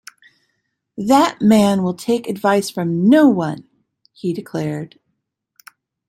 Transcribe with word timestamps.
"That 0.97 1.41
man 1.43 1.83
will 1.83 1.93
take 1.93 2.27
advice 2.27 2.71
from 2.71 3.07
no 3.07 3.29
one," 3.29 3.69
he 4.11 4.33
declared. 4.33 4.99